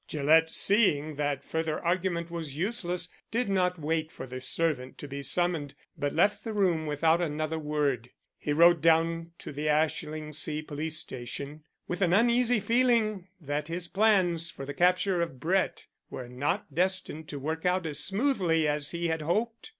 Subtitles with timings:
[0.07, 5.21] Gillett, seeing that further argument was useless, did not wait for the servant to be
[5.21, 8.09] summoned, but left the room without another word.
[8.39, 14.49] He rode down to the Ashlingsea police station, with an uneasy feeling that his plans
[14.49, 19.07] for the capture of Brett were not destined to work out as smoothly as he
[19.09, 19.69] had hoped.